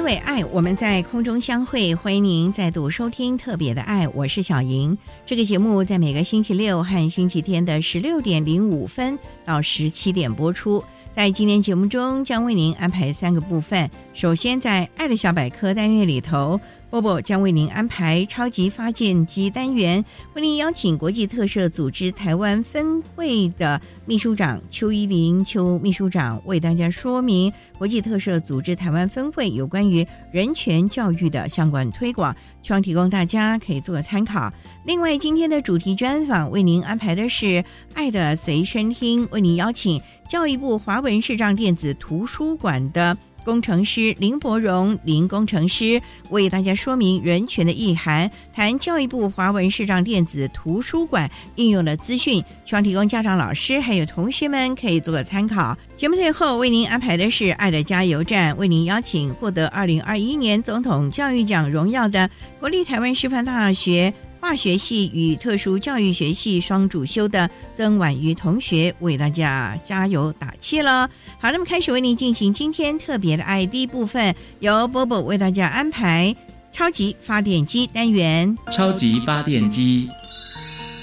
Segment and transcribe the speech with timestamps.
[0.00, 1.94] 因为爱，我们在空中相会。
[1.94, 4.96] 欢迎您再度收听《特别的爱》，我是小莹。
[5.26, 10.82] 这个节目在每个星期六和星期天的十六点零五分到十七点播出。
[11.14, 13.90] 在今天节目中，将为您安排三个部分。
[14.14, 16.58] 首先，在“爱的小百科”单元里头。
[16.90, 34.52] 波波将为您安排超级发电机单元，为您邀请国际特赦组织台湾分会的秘书长邱依林邱秘书长为大家说明国际特赦组织台湾分会有关于人权教育的相关推广，希望提供大家可以做个参考。
[34.84, 37.46] 另外，今天的主题专访为您安排的是
[37.94, 43.16] 《爱的随身听》，为您邀请教育部华文视障电子图书馆的。
[43.44, 55.76] 工程师林伯荣，林工程师为大家说明人权的意涵，谈教育部华文视障电子图书馆应用的资讯，希望提供家长、老师还有同学们可以做个参考。
[55.96, 64.12] 节目最后为您安排的是爱的加油站，为您邀请获得二零二一年总统教育奖荣耀的国立台湾师范大学。
[64.40, 71.08] 化学系与特殊教育学系双主修的曾婉瑜同学为大家加油打气了。
[71.38, 76.34] 好，那么开始为您进行今天特别的 I D 部分，由波波为大家安排
[76.72, 78.56] 超级发电机单元。
[78.72, 80.08] 超级发电机，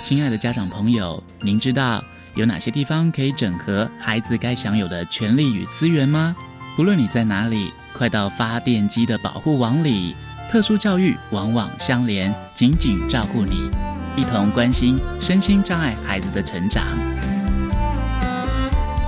[0.01, 2.03] 亲爱的家长朋友，您知道
[2.35, 6.35] 有哪些地方可以整合孩子该享有的权利与资源吗？
[6.79, 10.15] 无论你在哪里，快到发电机的保护网里。
[10.49, 13.69] 特殊教育往往相连，紧紧照顾你，
[14.15, 16.85] 一同关心身心障碍孩子的成长。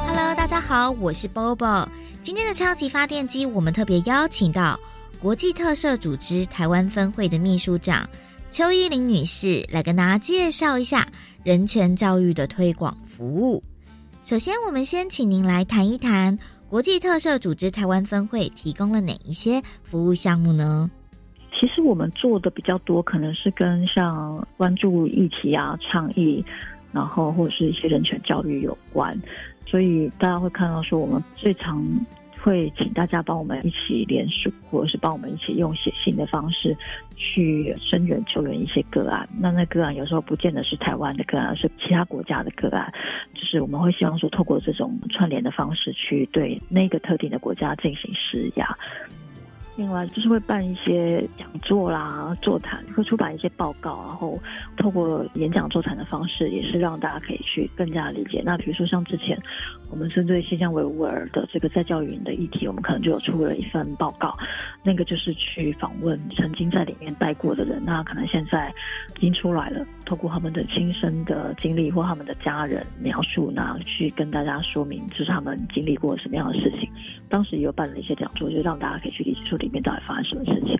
[0.05, 1.87] Hello，大家好，我是 Bobo。
[2.21, 4.77] 今天的超级发电机，我们特别邀请到
[5.21, 8.07] 国际特赦组织台湾分会的秘书长
[8.51, 11.07] 邱依玲女士来跟大家介绍一下
[11.45, 13.63] 人权教育的推广服务。
[14.25, 20.91] 首先，我们先请您来谈一谈国际特赦组织台湾分会提供了哪一些服务项目呢？
[21.59, 26.43] 其实我们做的比较多，可能是跟像关注议题啊、倡议，
[26.93, 29.13] 然后或者是一些人权教育有关，
[29.65, 31.83] 所以大家会看到说，我们最常
[32.41, 36.73] 会请大家帮我们一起联署，或者是帮我们一起用写信的方式
[37.17, 39.27] 去声援救援一些个案。
[39.37, 42.89] 那那个案有时候不见得是台湾的个案，是其他国家的个案，
[43.33, 48.65] 就是我们会希望说，透过这种串联的方式去对那个特定的国家进行施压。
[49.79, 54.37] 另外就是会办一些讲座啦、座谈，会出版一些报告，然后
[54.75, 58.43] 透过演讲座谈的方式，也是让大家可以去更加理解。
[58.45, 59.41] 那比如说像之前
[59.89, 64.37] 我们针对新疆维吾尔的这个在教育营的议题，我们可能就有出了一份报告，
[64.83, 68.69] 那个就是去访问曾经在里面待过的人，那可能现在
[69.15, 76.89] 已经出来了，透过他们的亲身的经历或他们的家人描述，那去跟大家说明，就是他们经历过什么样的事情。
[77.29, 79.68] 当时也有办了一些讲座，就让大家可以去理解处理。
[79.69, 80.75] 里面到底发生什么事情？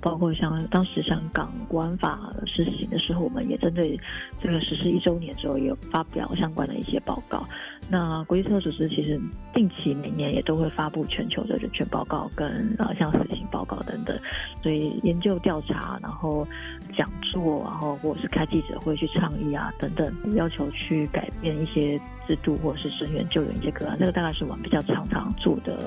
[0.00, 3.98] 包括像当时香港国安法施行的时候，我们也针对
[4.38, 7.42] 这个实施一周年之后，也有发表相关的一些报告。
[7.90, 9.18] 那国际特组织其实
[9.54, 14.14] 定期每年也都会发布全球的人权报告，跟呃像死刑报告等等。
[14.62, 16.46] 所以研究调查，然后
[16.94, 25.80] 讲座，然后或者是开记者会去倡议啊等等，要求去改变一些制度，或者是声援救援一些个案，这个大概是我们比较常常做的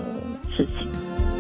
[0.56, 1.37] 事情。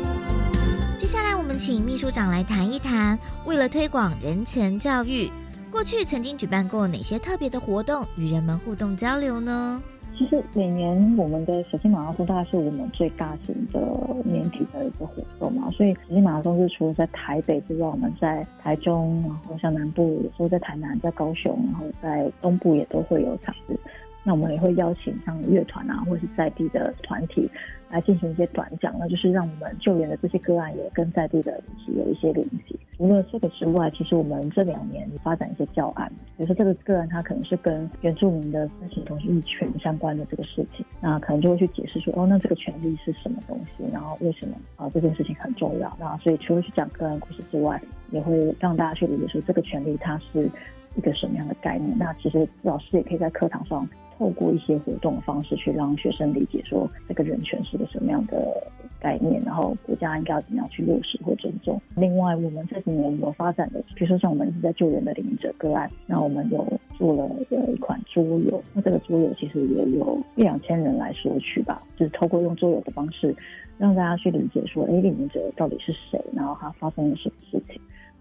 [1.07, 5.31] 接下来，我们请秘书长来谈一谈，为了推广人权教育，
[5.71, 9.81] 过去曾经举办过哪些特别的活动，与人们互动交流呢？
[10.17, 13.79] 其实每年我们的小金马拉松大概是我们最大型的
[14.25, 23.79] 年底的一个活动嘛，所以小金马拉松是除了在台北之外，我们在台中，然后像南部，有时候在台南、在高雄，然后在东部也都会有场子。
[24.27, 27.49] 那我们也会邀请像乐团啊，或是在地的团体
[27.89, 31.63] 来进行一些短讲，那就是让我们救援的这些个案也跟在地的
[31.95, 32.77] 有一些联系。
[32.97, 45.95] 除了这个之外，其实我们这两年发展一些教案，比如说这个个案它可能是跟原住民的申请同意权相关的这个事情，那可能就会去解释说，哦，那这个权利是什么东西，然后为什么啊这件事情很重要。
[45.97, 47.81] 那所以除了去讲个案故事之外，
[48.11, 50.51] 也会让大家去理解说这个权利它是
[50.95, 51.97] 一个什么样的概念。
[51.97, 53.87] 那其实老师也可以在课堂上。
[54.17, 58.51] 透过一些活动的方式去让学生理解说这个人权是个什么样的
[58.99, 61.79] 概念，然后国家应该要怎么样去落实或尊重。
[61.95, 66.65] 另外，我们这几年有发展的，比如说像我们一直在救援的领者个案，那我们有
[66.97, 67.29] 做了
[67.71, 73.35] 一款桌游，那这个桌游其实也有一两千人来索取吧，就是透过用桌游的方式
[73.77, 77.79] 让大家去理解说，哎，领者到底是谁，然后他发生了什么事情。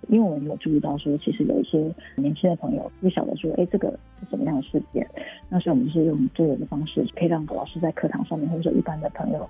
[0.08, 1.78] 因为我们有注意到说，其实有一些
[2.14, 3.90] 年轻的朋友不晓得说，哎，这个
[4.20, 5.06] 是什么样的事件？
[5.48, 9.48] 那所以我们是用作文的方式，可以让老师在课堂上面，或者说一般的朋友。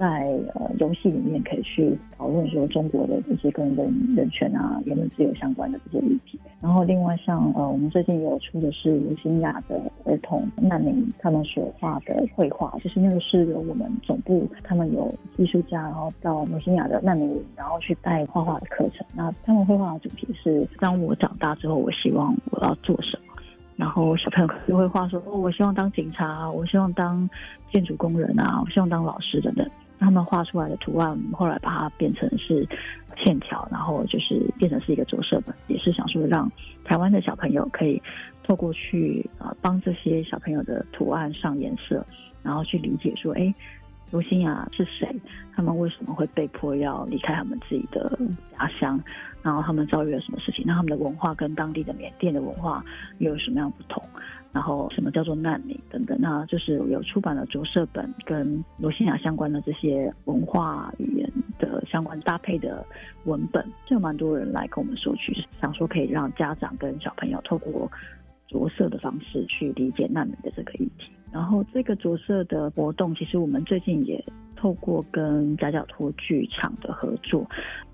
[0.00, 6.40] 在呃游戏里面可以去讨论说中国的一些跟人人权啊、言论自由相关的这些议题。
[6.58, 19.06] 然后另外像呃我们最近有出的是卢新雅的儿童难民他们所画的绘画，就是那个是由我们总部他们有艺术家，然后到卢新雅的难民营，然后去带画画的课程。
[19.14, 23.24] 那他们绘画的主题是当我长大之后，我希望我要做什么。
[23.76, 27.28] 然后小朋友就会画说，哦，我希望当警察，我希望当
[27.72, 29.66] 建筑工人啊，我希望当老师等等。
[30.00, 32.66] 他们画出来的图案，后来把它变成是
[33.22, 36.50] 线条，然后就是变成是一个着色本，也是想说让
[36.84, 38.02] 台湾的小朋友可以
[38.42, 42.04] 透过去啊帮这些小朋友的图案上颜色，
[42.42, 43.54] 然后去理解说，哎，
[44.10, 45.14] 卢新雅是谁？
[45.54, 48.18] 他们为什么会被迫要离开他们自己的
[48.58, 49.00] 家乡？
[49.42, 50.64] 然后他们遭遇了什么事情？
[50.66, 52.84] 那他们的文化跟当地的缅甸的文化
[53.18, 54.02] 又有什么样不同？
[54.52, 62.84] 然后什么叫做难民等等，那就是有出版了着色本跟罗西亚相关的这些文化语言的相关搭配的
[63.24, 67.90] 文本，就有蛮多人来跟我们索取，想说可以让家长跟小朋友透过
[68.48, 71.12] 着色的方式去理解难民的这个议题。
[71.32, 74.22] 然后这个着色的活动，其实我们最近也
[74.56, 77.46] 透过跟夹角托剧场的合作。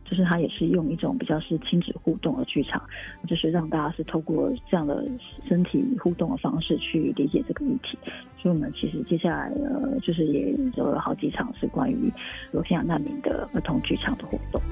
[0.09, 2.81] 就是他也是用一种比较是亲子互动的剧场，
[3.27, 5.05] 就是让大家是透过这样的
[5.49, 7.99] 身体互动的方式去理解这个议题。
[8.41, 12.09] 所以，我们其实接下来呃，就是也有了好几场是关于
[12.53, 14.63] 罗兴亚难民的儿童剧场的活动。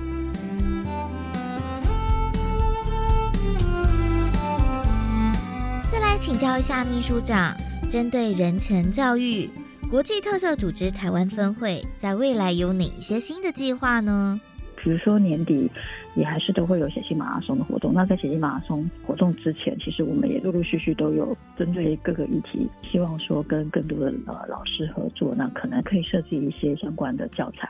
[5.91, 7.57] 再来请教一下秘书长，
[7.91, 9.49] 针对人权教育，
[9.91, 14.41] 国际特色组织台湾分会在未来有哪一些新的计划呢？
[14.83, 15.71] 比如说年底
[16.15, 17.95] 也还是都会有写信马拉松的活动。
[17.95, 27.69] 那在写信马拉松活动之前，其实我们也陆陆续续都有针对各个议题，希望说跟更多的呃老师合作，那可能可以设计一些相关的教材。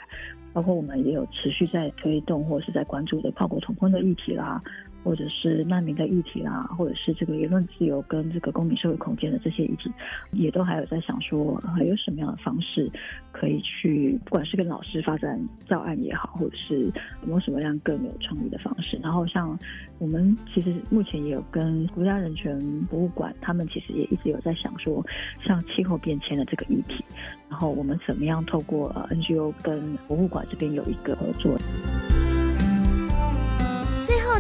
[0.53, 4.63] 包括我们也有持续在推动或是在关注的跨国同婚的议题啦。
[5.05, 9.93] 或者是难民的议题啦，或者是这个言论自由跟这个公民社会空间的这些议题，
[10.33, 12.91] 也都还有在想说，还有什么样的方式
[13.31, 15.39] 可以去，不管是跟老师发展
[15.69, 16.81] 教案也好，或者是
[17.23, 18.99] 有没有什么样更有创意的方式。
[19.03, 19.57] 然后像
[19.99, 22.59] 我们其实目前也有跟国家人权
[22.91, 25.05] 博物馆，他们其实也一直有在想说，
[25.45, 27.05] 像气候变迁的这个议题，
[27.51, 31.55] 然后我们怎么样透过 NGO 跟博物馆这边有一个合作。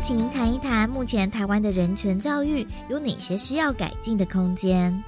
[0.00, 5.02] 请您谈一谈，目前台湾的人权教育有哪些需要改进的空间？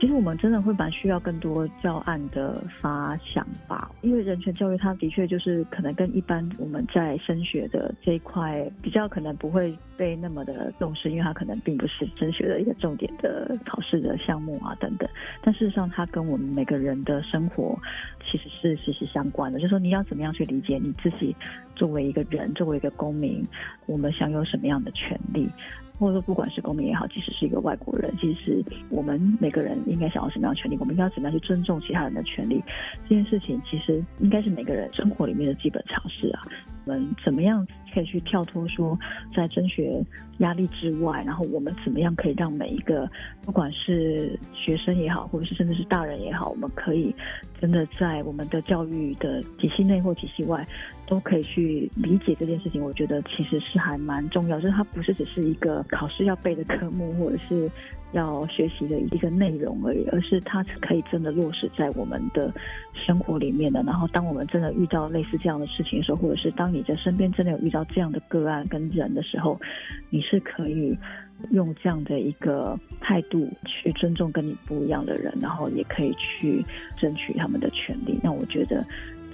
[0.00, 15.06] 其实我们真的会蛮需要更多教案的发想吧，因为人权教育它的确就是可能跟一般我们在升学的这一块比较，可能不会被那么的重视，因为它可能并不是升学的一个重点的考试的项目啊等等。
[15.42, 17.78] 但事实上，它跟我们每个人的生活
[18.24, 19.58] 其实是息息相关的。
[19.58, 21.36] 就是说，你要怎么样去理解你自己
[21.76, 23.46] 作为一个人，作为一个公民，
[23.84, 25.46] 我们享有什么样的权利？
[26.00, 30.76] 或者说，不管是公民也好，即使是一个外国人，其实我们每个人应该想要什么样的权利？
[30.80, 32.64] 我们应该怎么样去尊重其他人的权利？
[33.06, 36.40] 这件事情其实应该是每个人生活里面的基本常识啊。
[36.86, 38.98] 我们怎么样可以去跳脱说，
[39.36, 40.02] 在升学
[40.38, 43.08] 压力之外，然后我们怎么样可以让每一个
[43.44, 47.14] 不管是学生也好，或者是甚至是大人也好，我们可以
[47.60, 50.66] 真的在我们的教育的体系内或体系外。
[51.10, 57.68] 都可以去理解这件事情，我觉得其实是还蛮重要，就是它不是只是一个考试要背的科目，或者是
[58.12, 62.54] 要学习的一个内容而已，而是它是可以真的落实在我们的
[62.94, 63.82] 生活里面的。
[63.82, 69.60] 然后，当我们真的遇到类似这样的事情的时候，或者是当你在身边真的有遇到这样的个案跟人的时候，
[70.10, 70.96] 你是可以
[71.50, 76.64] 用这样的一个态度去尊重跟你不一样的人，然后也可以去
[76.96, 78.16] 争取他们的权利。
[78.22, 78.86] 那我觉得。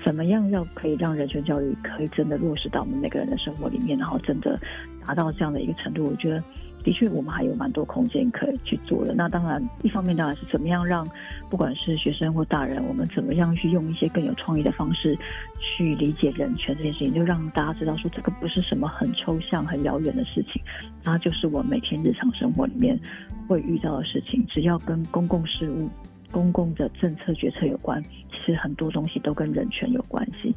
[0.07, 4.57] 怎么样要可以让人权教育可以真的落实到我们每个人的生活里面，然后真的
[5.05, 6.05] 达到这样的一个程度？
[6.05, 6.41] 我觉得
[6.85, 9.13] 的确我们还有蛮多空间可以去做的。
[9.15, 11.05] 那当然，一方面当然是怎么样让
[11.51, 15.19] 不管是学生或大人，我们怎么样去用一些更有创意的方式
[15.59, 20.63] 去理解人权这件事情，就让大家知道说这个不是什么很抽象、很遥远的事情，
[21.03, 22.97] 它就是我每天日常生活里面
[23.49, 24.47] 会遇到的事情。
[24.47, 25.91] 只要跟公共事务。
[26.33, 28.03] 公共的政策决策有关，
[28.47, 30.55] 实很多东西都跟人权有关系，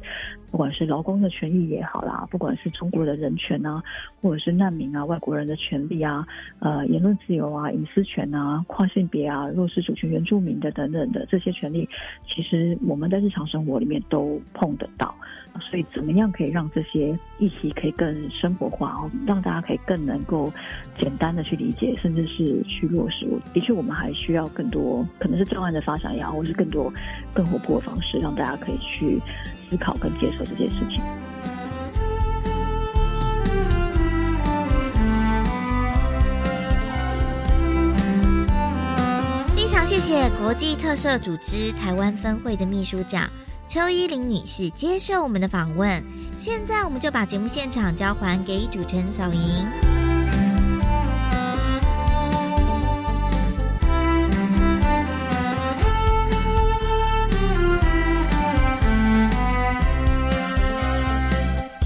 [0.50, 3.82] 不管是劳工的权益也好啦，不管是中国的人权啊，
[4.20, 6.26] 或者是难民啊、外国人的权利啊、
[6.60, 11.88] 呃言论自由啊、隐私权啊、跨性别啊、弱势主权、原住民的等等的这些权利，
[12.26, 15.14] 其实我们在日常生活里面都碰得到。
[15.58, 20.52] 所以，怎么样可以让这些议题可以更生活化哦，让大家可以更能够
[20.98, 23.26] 简单的去理解，甚至是去落实？
[23.52, 26.92] 的确，我们还需要更多，可能是专案的发展也好，或是更多
[27.34, 29.20] 更活泼的方式，让大家可以去
[29.68, 31.00] 思考跟接受这件事情。
[39.54, 43.30] 非常谢谢国际特色组织台湾分会的秘书长。
[43.72, 46.04] 邱依林女士接受我们的访问，
[46.36, 49.89] 现在我们就把节目现场交还给主持人小莹。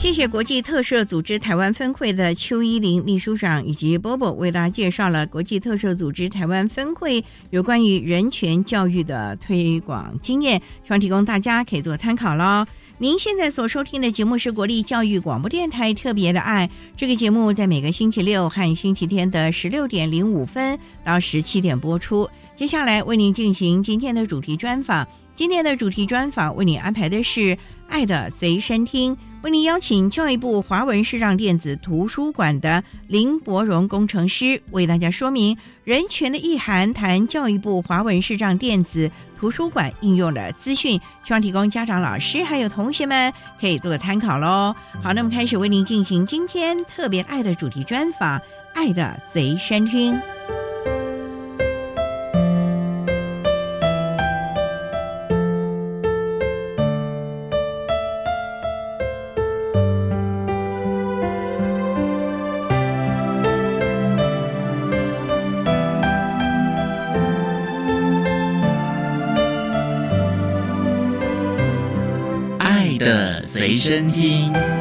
[0.04, 12.66] 谢谢国际特赦组织台湾分会的邱依林秘书长以及波波为大家介绍了国际特赦组织台湾分会有关于人权教育的推广经验，希望提供大家可以做参考喽。
[12.98, 16.68] 您现在所收听的节目是国立教育广播电台特别的爱，
[16.98, 22.28] 这个节目在每个星期六和星期天的十六点零五分到十七点播出。
[22.54, 27.40] 接下来为您进行今天的主题专访，今天的主题专访为您安排的是
[27.88, 29.16] 《爱的随身听》。
[29.44, 44.74] 为您邀请教育部华文视障电子图书馆的林博荣工程师为大家说明人权的意涵，谈教育部华文视障电子图书馆应用的资讯，希望提供家长、老师还有同学们可以做个参考喽。
[45.02, 48.38] 好，那么开始为您进行今天特别爱的主题专访，
[48.72, 50.14] 《爱的随身听》。
[73.84, 74.73] 身听。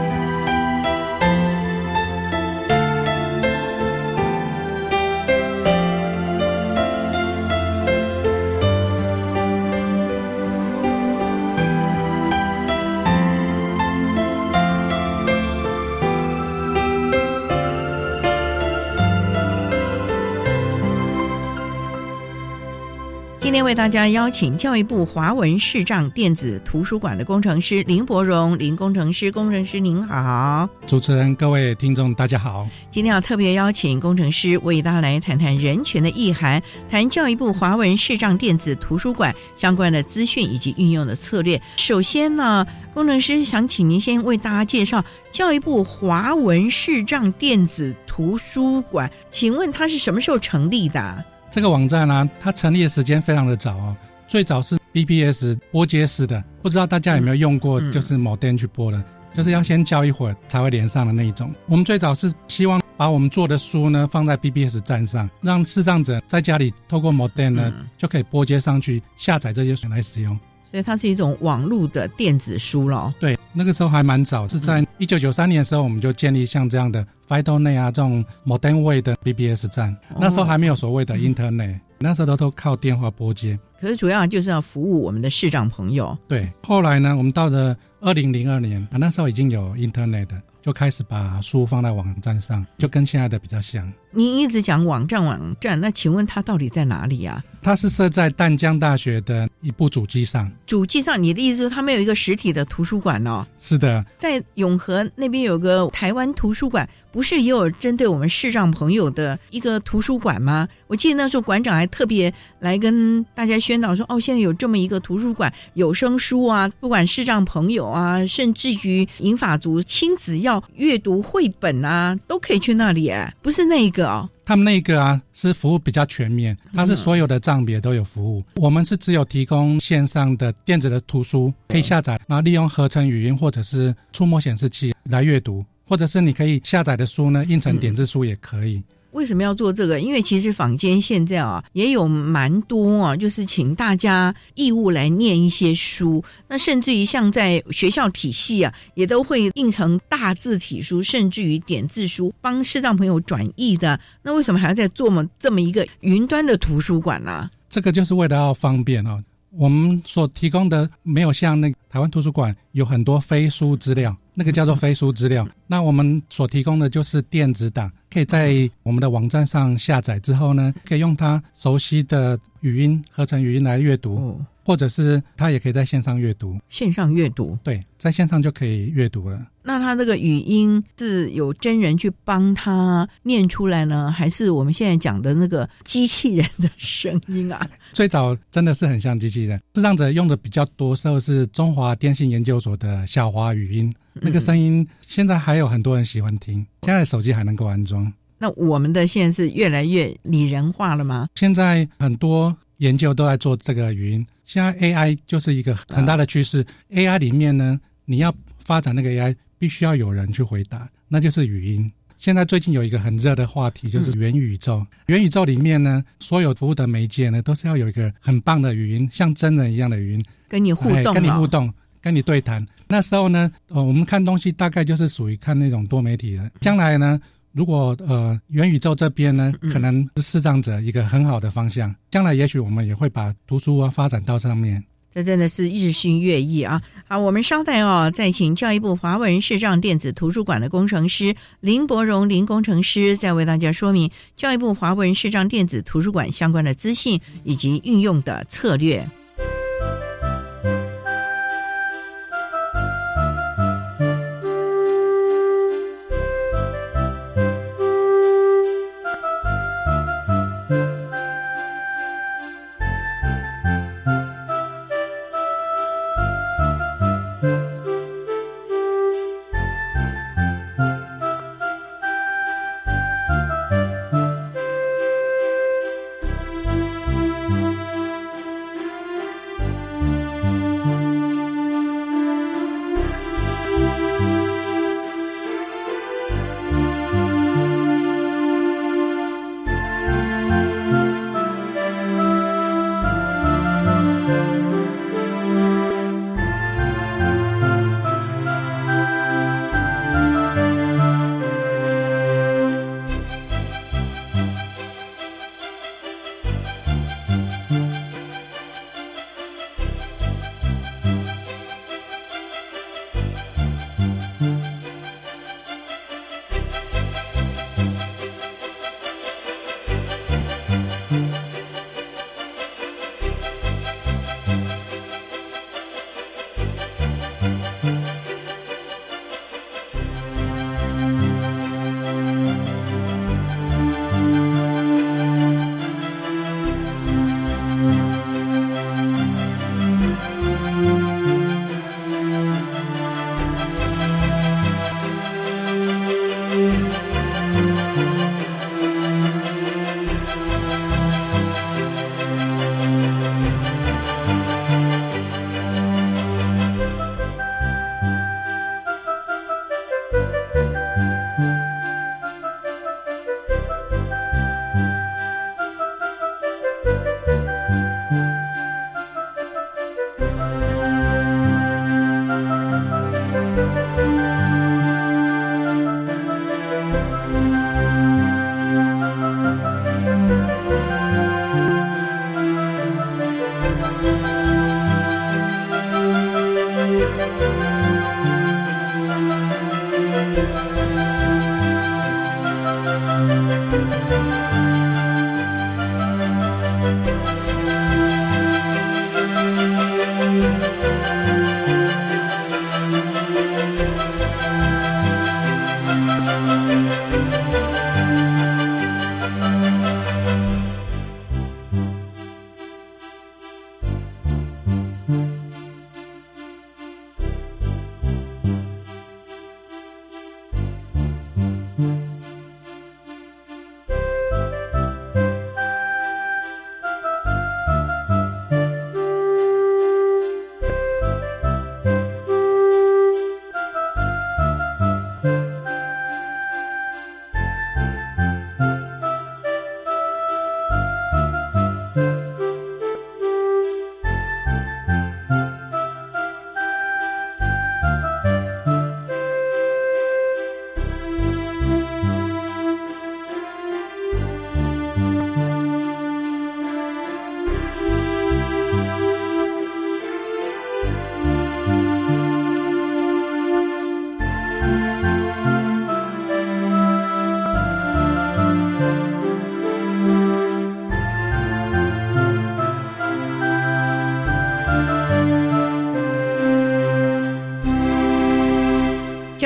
[23.74, 32.68] 为大家邀请教育部华文视障电子图书馆的工程师林博荣林工程师，工程师您好，主持人各位听众大家好。
[32.92, 41.60] 今天要特别邀请工程师为大家来谈谈人权的意涵，谈教育部华文视障电子图书馆相关的资讯以及运用的策略。
[41.78, 42.64] 首先呢，
[42.94, 51.26] 工程师想请您先为大家介绍教育部华文视障电子图书馆，请问它是什么时候成立的？
[51.54, 53.96] 这个网站呢，它成立的时间非常的早哦，
[54.28, 59.04] 最早是 BBS 播接式的，不知道大家有没有用过，就是某电去播的，
[59.36, 61.54] 就是要先教一会儿才会连上的那一种。
[61.68, 70.36] 我们最早是希望把我们做的书呢放在 BBS 站上，让视障者在家里透过 Modem 呢就可以播接上去下载这些书来使用。
[70.74, 73.14] 所以它是一种网络的电子书了。
[73.20, 79.96] 对，那个时候还蛮早，是在一九九三年的时候，我们就建立像这样的 FidoNet 啊这种 Modern Way 的 BBS 站。
[80.20, 83.60] 那时候还没有所谓的 Internet，那时候都都靠电话拨接。
[83.80, 86.18] 可是主要就是要服务我们的市长朋友。
[86.28, 90.30] 对，后来呢，我们到了二零零二年啊那时候已经有 Internet，
[90.64, 93.88] 就开始把书放在网站上，就跟现在的比较像。
[94.16, 97.44] 您一直讲网站网站，那请问它到底在哪里啊？
[97.64, 100.52] 它是设在淡江大学的一部主机上。
[100.68, 103.46] 主机上，你的意思是它没有一个实体的图书馆哦？
[103.58, 110.68] 是的，在永和那边有个台湾图书馆，不是也有针对我们视障朋友的一个图书馆吗？
[110.88, 123.08] 我记得那时候馆长还特别来跟大家宣导说，哦，现在有这么一个图书馆，有声书啊，不管视障朋友啊，甚至于银发族亲子要阅读绘本啊，都可以去那里。
[123.08, 124.30] 哎，不是那个哦。
[124.46, 128.44] 他们那个啊是服务比较全面，它是所有的账别都有服务。
[128.56, 138.84] 我们是只有提供线上的电子的图书可以下载，然后利用合成语音或者是触摸显示器来阅读，或者是你可以下载的书呢印成点字书也可以。
[139.14, 140.02] 为什么要做这个？
[140.02, 146.24] 因为其实坊间现在啊也有蛮多啊，就是请大家义务来念一些书。
[146.48, 154.00] 那甚至于像在学校体系啊，也都会印成大字体书，甚至于点字书，帮视障朋友转译的。
[154.22, 157.50] 那为什么还要再做么这么一个云端的图书馆呢？
[157.70, 159.24] 这个就是为了要方便哦。
[159.56, 165.48] 我们所提供的没有像那台湾图书馆有很多非书资料，那个叫做非书资料。
[165.68, 174.40] 那我们所提供的就是电子档，可以在我们的网站上下载之后呢，可以用它熟悉的语音合成语音来阅读。
[174.66, 179.38] 或者是他也可以在线上阅读，线上阅读，对，在线上就可以阅读了。
[179.62, 187.70] 那他这个语音是有真人去帮他念出来呢，还是我们现在讲的那个机器人的声音啊？
[187.92, 198.12] 最早真的是很像机器人，智障者用的比较多时候是中华电信研究所的小华语音，那个声音现在还有很多人喜欢听，现在手机还能够安装。
[198.38, 201.30] 那我们的现在是越来越拟人化了吗？
[201.36, 204.26] 现在很多研究都在做这个语音。
[204.44, 206.66] 现在 AI 就是一个很大的趋势。
[206.92, 211.90] AI 里面呢，你要发展那个 AI，必须要有人去回答，那就是语音。
[212.18, 214.86] 现在最近有一个很热的话题，就是元宇宙。
[215.08, 222.64] 元宇宙里面呢，所有服务的媒介呢，都是要有一个很棒的语音，像真人一样的语音，跟你互动，跟你互动，跟你对谈。
[222.88, 226.52] 那时候呢，呃，我们看东西大概就是属于看那种多媒体的。
[226.60, 227.20] 将来呢？
[227.54, 231.94] 如果呃元宇宙这边呢，可能是视障者一个很好的方向。
[232.12, 234.84] 将来也许我们也会把图书啊发展到上面。
[235.14, 236.82] 这真的是日新月异啊！
[237.08, 249.08] 好，我们稍待哦，再请教育部华文视障电子图书馆的工程师林博荣林工程师，再为大家说明教育部华文视障电子图书馆相关的资讯以及运用的策略。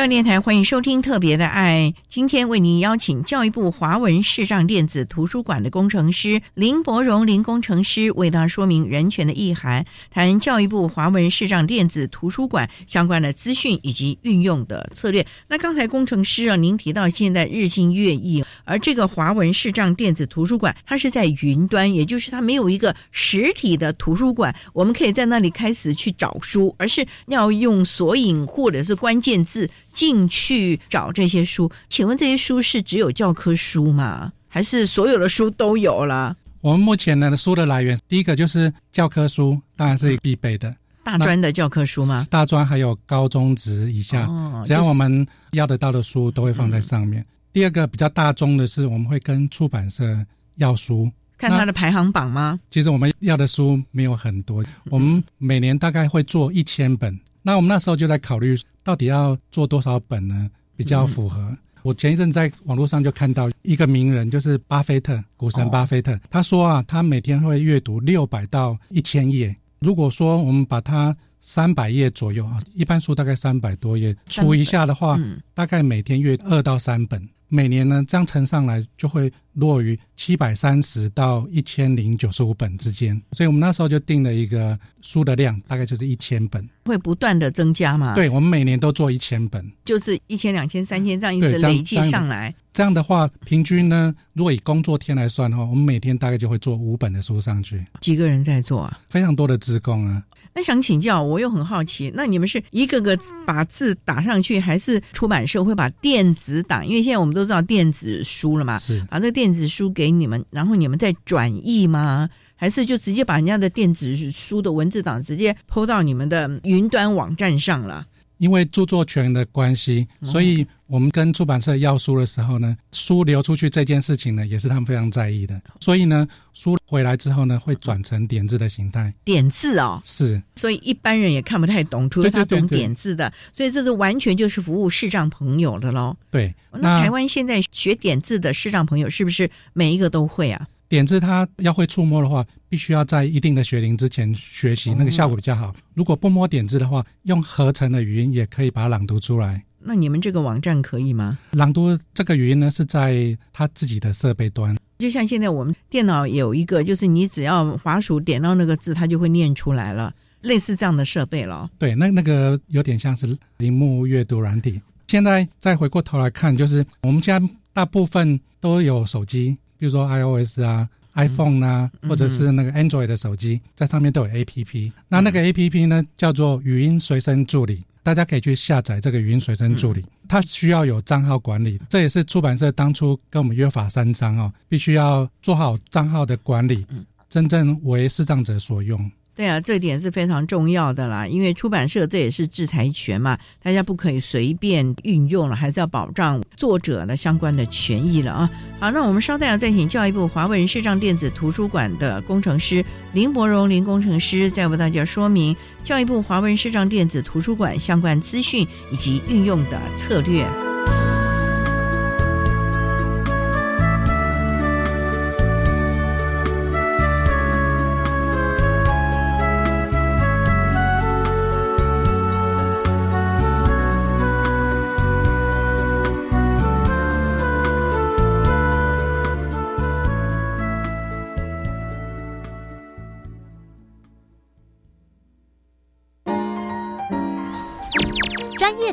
[0.07, 15.27] 教电台欢迎收听《特别的爱》，今天为您邀请教育部华文视障电子图书馆的工程师林博荣林工程师为大家说明人权的意涵，谈教育部华文视障电子图书馆相关的资讯以及运用的策略。
[15.49, 29.69] 那刚才工程师啊，您提到现在日新月异，而这个华文视障电子图书馆它是在云端，也就是它没有一个实体的图书馆，我们可以在那里开始去找书，而是要用索引或者是关键字。
[29.97, 34.31] 进去找这些书，请问这些书是只有教科书吗？
[34.47, 36.37] 还是所有的书都有了？
[36.61, 40.71] 我们目前的书的来源，第一个就是教科书，当然是必备的。
[41.03, 42.23] 大专的教科书吗？
[42.29, 44.29] 大专还有高中职以下，
[44.63, 47.25] 只要我们要得到的书都会放在上面。
[47.51, 50.23] 第二个比较大宗的是，我们会跟出版社
[50.57, 52.59] 要书，看它的排行榜吗？
[52.69, 57.19] 其实我们要的书没有很多，我们每年大概会做一千本。
[57.47, 60.49] 那我们那时候就在考虑，到底要做多少本呢？
[60.75, 61.57] 比较符合。
[61.81, 69.55] 我前一阵在网络上就看到一个名人，就是巴菲特，股神巴菲特，他说啊，他每天会阅读六百到一千页。
[69.79, 75.17] 如果说我们把它三百页左右啊，一般书大概三百多页，除一下的话，
[75.53, 77.29] 大概每天阅二到三本。
[77.49, 88.13] 每年呢，这样乘上来就会落于七百三十到一千零九十五本之间，所以我们那时候就定了一个书的量，大概就是一千本，会不断的增加嘛？
[88.15, 92.53] 对，我们每年都做一千本，就是一千、两千、三千这样一直累计上来。
[92.77, 97.83] 这样的话，平均呢，如果以工作天来算的话，我们每天大概就会做五本的书上去。
[98.01, 98.99] 几个人在做啊？
[99.09, 100.21] 非常多的职工啊。
[100.53, 106.85] 那想请教，我又很好奇，那你们是一个个把字打上去，还是出版社会把电子档？
[106.85, 112.29] 因为现在我们都知道电子书了嘛，是把这个电子书给你们，然后你们再转译吗？
[112.55, 118.05] 还是就直接把人家的电子书的文字档直接抛到你们的云端网站上了？
[118.37, 125.59] 因为著作权的关系，所以我们跟出版社要书的时候呢，书流出去这件事情呢，也是他们非常在意的。
[125.79, 129.13] 所以呢，书回来之后呢，会转成点字的形态。
[129.23, 130.41] 点字哦，是。
[130.55, 133.31] 所以一般人也看不太懂，除了他懂点字的。
[133.51, 136.15] 所以这是完全就是服务视障朋友的喽。
[136.31, 136.53] 对。
[136.71, 140.67] 那台湾现在学点字的视障朋友是不是每一个都会啊？
[140.89, 145.75] 点字它要会触摸的话，必须要在一定的学龄之前学习，那个效果比较好。
[145.93, 149.63] 如果不摸点字的话，用合成的语音也可以把它朗读出来。
[149.79, 151.37] 那你们这个网站可以吗？
[151.51, 154.75] 朗读这个语音呢，是在他自己的设备端。
[154.97, 161.69] 就像现在我们电脑有一个，就是你只要滑鼠点到那个字，它就会念出来了，类似这样的设备了。
[161.77, 164.81] 对，那那个有点像是铃木阅读软体。
[165.07, 167.39] 现在再回过头来看，就是我们家
[167.71, 169.55] 大部分都有手机。
[169.77, 174.91] 比如说 iOS 啊、iPhone 啊，或者是那个 Android 的手机，在上面都有 APP。
[175.07, 180.05] 那那个 APP 呢，叫做语音随身助理，大家可以去下载这个语音随身助理。
[180.27, 186.85] 它需要有账号管理，这也是出版社当初跟我们约法三章哦，必须要做好账号的管理，
[187.29, 189.09] 真正为视障者所用。
[189.37, 198.49] 对啊，这点是非常重要的啦，因为出版社这也是制裁权嘛，大家不可以随便运用了，还是要保障作者的相关的权益了啊。
[198.79, 210.43] 好，那我们稍待要再请教育部华文视障电子图书馆的工程师林博荣林工程师，再为大家说明教育部华文视障电子图书馆相关资讯以及运用的策略。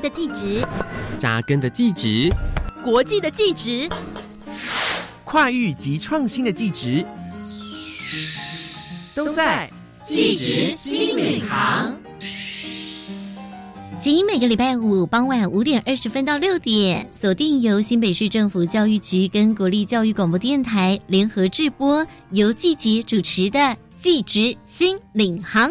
[0.05, 0.62] 的记职，
[1.19, 2.29] 扎根的记职，
[2.83, 3.88] 国际的记职，
[5.25, 7.03] 跨域及创新的记职，
[9.14, 9.71] 都在
[10.03, 11.97] 记职新领航。
[13.99, 23.59] 请每个礼拜五傍晚五点二十分到六点，锁定由新北市政府教育局跟国立教育广播电台联合制播，由季杰主持的
[23.97, 25.71] 《记职新领航》。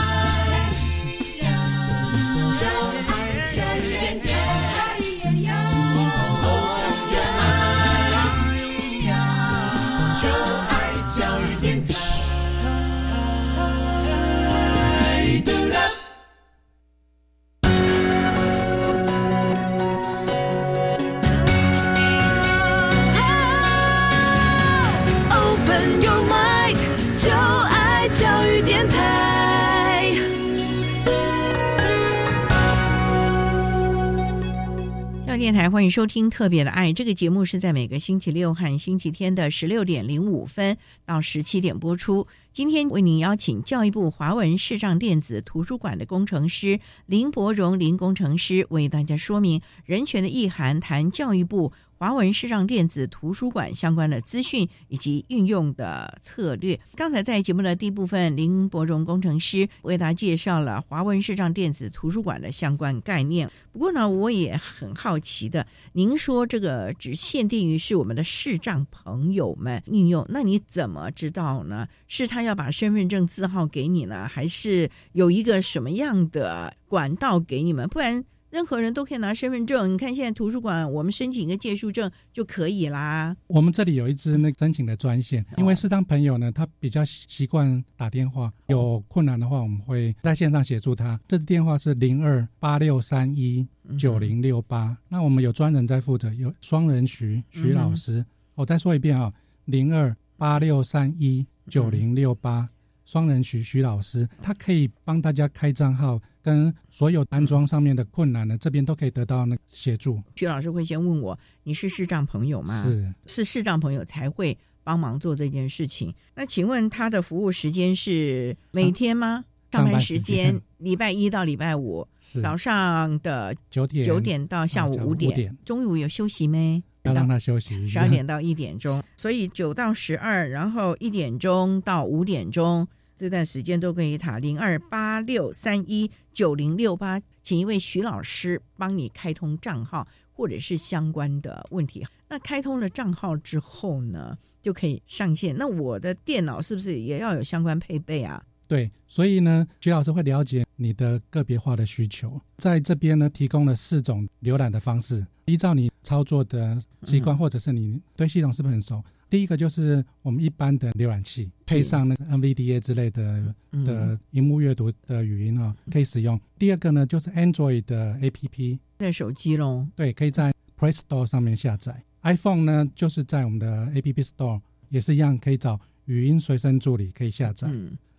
[35.51, 42.27] 台欢迎收听《特别的爱》这个节目，是在每个星期六和星期天的十六点零五分到十七点播出。
[42.53, 51.73] 今天为您邀请教育部华文视障电子图书馆的工程师林伯荣林工程师为大家说明人权的意涵，谈教育部。
[52.01, 56.79] 华文视障电子图书馆相关的资讯以及运用的策略。
[56.95, 63.47] 刚才在节目的第一部分，林伯荣工程师为大家介绍了华文视障电子图书馆的相关概念。
[63.71, 71.87] 不过呢，我也很好奇的，您说这个只限定于是我们的视障朋友们运用，那你怎么知道呢？
[72.07, 77.87] 是他要把身份证字号给你呢，还是有一个什么样的管道给你们？
[77.87, 78.25] 不然。
[78.51, 79.91] 任何人都可以拿身份证。
[79.93, 83.35] 你看，现在图书馆我们申请一个借书证就可以啦。
[83.47, 91.19] 我们这里有一支那申请的专线，因为视障朋友呢，他比较习惯打电话，有困难的话，我们会在线上协助他。
[91.27, 93.65] 这支电话是零二八六三一
[93.97, 94.97] 九零六八。
[95.07, 98.25] 那我们有专人在负责，有双人徐徐老师。
[98.55, 99.31] 我再说一遍啊，
[99.65, 102.67] 零二八六三一九零六八，
[103.05, 106.19] 双人徐徐老师，他可以帮大家开账号。
[106.41, 110.21] 跟所有安装上面的困难呢，这边都可以得到那协助。
[110.35, 112.83] 徐老师会先问我，你是视障朋友吗？
[112.83, 116.13] 是，是视障朋友才会帮忙做这件事情。
[116.35, 119.45] 那请问他的服务时间是每天吗？
[119.71, 122.05] 上班时间，礼拜一到礼拜五，
[122.41, 126.83] 早上的九点九点到下午五点，中午有休息没？
[127.03, 127.87] 要让他休息。
[127.87, 132.87] 十二点到一点钟，所以九到十二，然后一点钟到五点钟。
[133.21, 142.03] 这段时间都可以打零二八六三一九零六八，请一位徐老师帮你开通账号或者是相关的问题。
[142.29, 145.55] 那开通了账号之后呢，就可以上线。
[145.55, 148.43] 那我的电脑是不是也要有相关配备啊？
[148.67, 159.03] 对，所以呢，徐老师会了解你的个别化的需求，在这边呢提供了四种浏览的方式，依照你操作的习惯或者是你对系统是不是很熟。
[159.31, 166.37] 第一个就是我们一般的浏览器，配上那个 NVDA 之类的的荧幕阅读的语音啊，可以使用。
[166.59, 169.87] 第二个呢，就是 Android 的 APP，在手机喽。
[169.95, 172.03] 对，可以在 Play Store 上面下载。
[172.23, 177.69] iPhone 呢，就是在我们的 App Store 也是一样，可以找语音随身助理可以下载。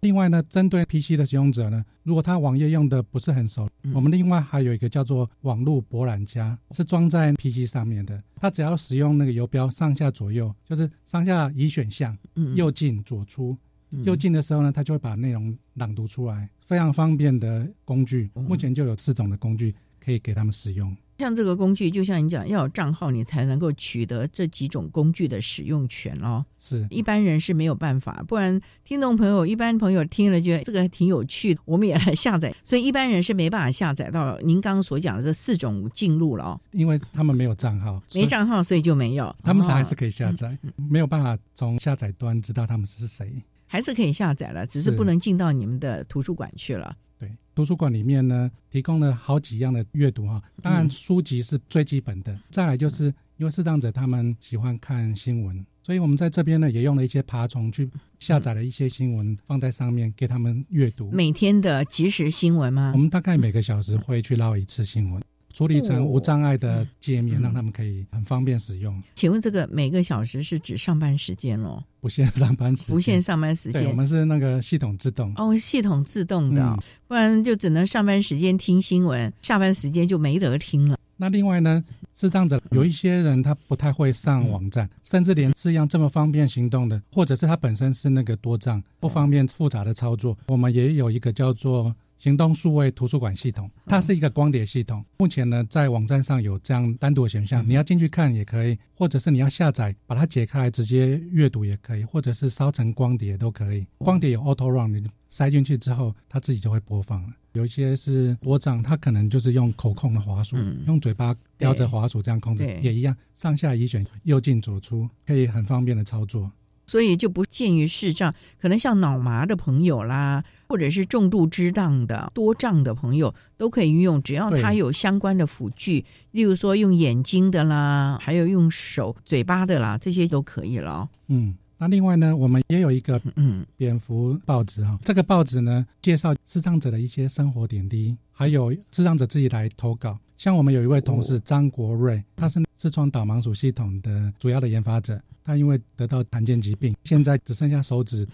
[0.02, 8.20] 另外呢，针对 PC 的使用者呢，如果他网页用的不是很熟，我们另外还有一个叫做网络博览家，是装在 PC 上面的。
[8.34, 12.18] 他只要使用那个游标上下左右，就是上下移选项，
[12.56, 13.56] 右进左出。
[14.02, 18.28] 右进的时候呢，他就会把内容朗读出来，非常方便的工具。
[18.34, 19.72] 目前就有四种的工具
[20.04, 20.96] 可以给他们使用。
[21.22, 26.44] 像这个工具，就像你讲，要有账号，你才能够取得这几种工具的使用权哦。
[26.58, 28.24] 是，一般人是没有办法。
[28.26, 32.52] 不然，听众朋友，一般朋友听了觉得这个挺有趣，我们也来下载。
[32.64, 36.61] 所以，一般人是没办法下载到您刚刚所讲的这四种进入了哦。
[36.72, 39.32] 因为他们没有账号，没账号，所以就没有。
[39.44, 43.32] 他们还是可以下载，没有办法从下载端知道他们是谁，
[43.68, 46.96] 还是可以下载了，只是不能进到你们的图书馆去了。
[47.22, 50.42] 对，图书馆里面呢，提供了好几样的阅读哈。
[50.61, 52.37] 当然，书籍是最基本的。
[52.50, 61.12] 再来就是，因为视障者他们喜欢看新闻，所以我们在这边呢，也用了一些爬虫去下载了一些新闻，放在上面给他们阅读。
[61.12, 62.90] 每天的即时新闻吗？
[62.92, 65.22] 我们大概每个小时会去捞一次新闻。
[65.52, 71.82] 处理成无障碍哦的界面，嗯让他们可以很方便使用，请问这个每个小时是指上班时间哦？
[72.00, 72.94] 不限上班时间。
[72.94, 73.96] 不限上班时对，我间？
[73.96, 75.32] 们是那个系统自动。
[75.36, 80.98] 哦，系统自动的哦、嗯不然就只能上班时间听新闻，下班时间就没得听了。
[81.18, 81.84] 那另外呢，
[82.14, 91.94] 是这样子，有一些人他不太会上网站，甚至连这样这么方便行动的，或者是他本身是那个多障，不方便复杂的操作，我们也有一个叫做。
[92.22, 95.04] 行动数位图书馆系统，它是一个光碟系统。
[95.18, 103.85] 目前呢，在网站上有这样单独的选项，你要进去看也可以，或者是你要下载，把它解开来直接阅读也可以，或者是烧成光碟都可以。
[103.98, 107.30] 光碟有 Auto Run，你塞进去之后，它自己就会播放了。
[107.54, 110.56] 有一些是多障，它可能就是用口控的滑鼠，
[110.87, 116.48] 用嘴巴叼着滑鼠这样控制，也一样，上下移选、右进左出，可以很方便的操作。
[116.86, 131.08] 所以就不限于视障，可能像脑麻的朋友啦，或者是重度肢障的、多障的朋友都可以运用，只要他有相关的辅具，例如说用眼睛的啦，还有用手、嘴巴的啦，这些都可以了哦。
[131.28, 140.18] 嗯，那另外呢，我们也有一个嗯蝙蝠报纸哈、这个报纸呢介绍视障者的一些生活点滴，还有视障者自己来投稿。
[140.42, 148.26] 像我们有一位同事张国瑞，他是视窗导盲鼠系统的主要的研发者，他因为得到罕见疾病，现在只剩下手指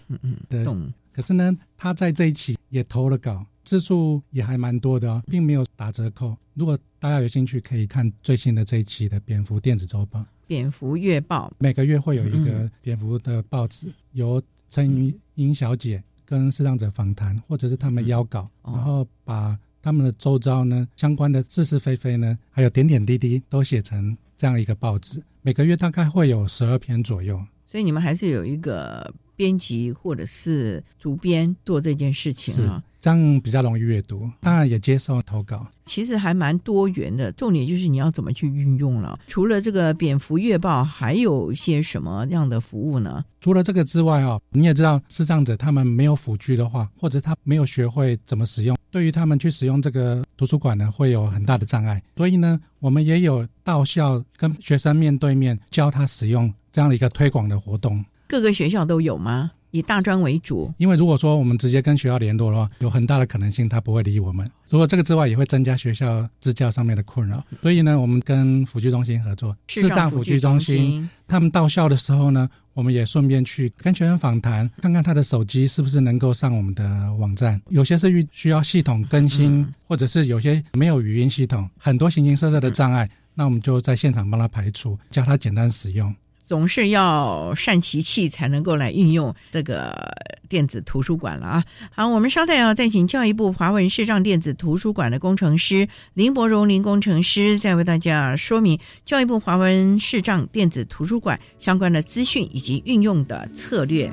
[0.49, 0.91] 的，懂。
[1.11, 6.35] 可是呢，他在这一期也投了稿，字数也还蛮多的哦，并没有打折扣。
[6.55, 10.19] 如果大家有兴趣，可以看最新的这一期的《蝙蝠电子周报》。
[10.47, 11.53] 蝙蝠月报。
[11.59, 12.71] 每个月会有一个嗯。
[12.81, 14.41] 蝙蝠的报纸，由
[14.71, 18.73] 陈云英小姐跟视障者访谈，或者是他们邀稿，哦。
[18.73, 25.21] 然后把他们的周遭呢相关的是是非非呢，还有点点滴滴都写成这样一个报纸。
[25.41, 27.41] 每个月大概会有十二篇左右。
[27.65, 32.83] 所以你们还是有一个编辑或者是主编做这件事情是啊。
[32.99, 35.65] 这样比较容易阅读，当然也接受投稿。
[35.85, 39.17] 其实还蛮多元的，重点就是你要怎么去运用了。
[39.25, 43.23] 除了这个蝙蝠月报，还有一些什么样的服务呢？
[43.39, 52.03] 除了这个之外哦，你也知道，视障者他们没有辅具的话，或者他没有学会怎么使用，对于他们去使用这个图书馆呢，会有很大的障碍。
[52.17, 58.03] 所以呢，我们也有到校跟学生面对面教他使用这样的一个推广的活动。
[58.29, 59.49] 各个学校都有吗？
[59.71, 64.47] 以大专为主，因为如果说我们直接跟学校联络的话，有很大的可能性他不会理我们。
[64.67, 67.43] 如果这个之外，也会增加学校支教上面的困扰。
[67.61, 77.59] 所以呢，我们跟辅具中心合作，视障辅具中心他们到校的时候呢，我们也顺便去跟学生访谈，看看他的手机是不是能够上我们的网站。
[77.69, 86.13] 有些是需要系统更新，或者是有些没有语音系统，很多形形色色的障碍，那我们就在现场帮他排除，教他简单使用。
[86.49, 90.11] 总是要善其器，才能够来运用这个
[90.49, 91.63] 电子图书馆了啊！
[91.91, 104.11] 好，我们稍待啊再请教育部华文视障电子图书馆的工程师林伯荣林工程师，再为大家说明教育部华文视障电子图书馆相关的资讯以及运用的策略。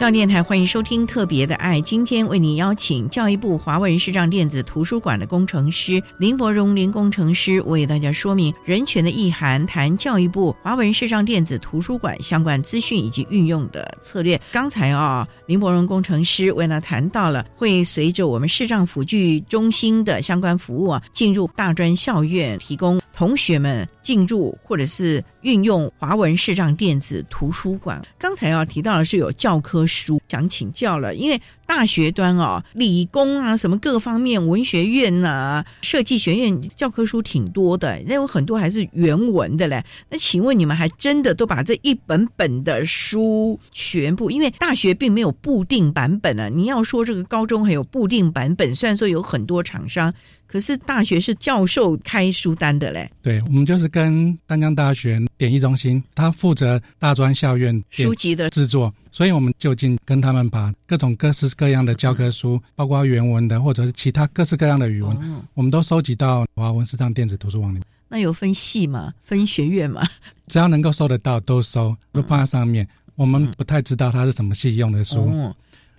[0.00, 14.40] 教电台欢迎收听《特别的爱》，今天为您邀请教育部华文视障电子图书馆的工程师林伯荣林工程师为大家说明人权的意涵，谈教育部华文视障电子图书馆相关资讯以及运用的策略。
[14.50, 28.00] 刚才啊，林伯荣工程师为了谈到了会随着我们视障辅具中心的相关服务啊，进入大专校院，提供同学们进入或者是运用华文视障电子图书馆。
[28.18, 29.86] 刚才要提到的是有教科。
[29.90, 39.84] 书想请教了，因为大学端哦，理工啊，什么各方面，文学院呐，设计学院教科书挺多的，那有很多还是原文的嘞。
[40.08, 44.30] 那请问你们还真的都把这一本本的书全部？
[44.30, 46.48] 因为大学并没有固定版本啊。
[46.48, 50.14] 你要说这个高中还有固定版本，虽然说有很多厂商。
[50.50, 65.16] 可是大学是教授开书单的嘞，对，我们就是跟丹江大学典艺中心，他负责大专校院书籍的制作，所以我们就近跟他们把各种各式各样的教科书，包括原文的或者是其他各式各样的语文，
[65.54, 67.84] 我们都收集到华文视障电子图书网里面。
[68.08, 69.14] 那有分系吗？
[69.22, 70.04] 分学院吗？
[70.48, 72.84] 只要能够收得到都收，都放在上面。
[73.14, 75.30] 我们不太知道它是什么系用的书。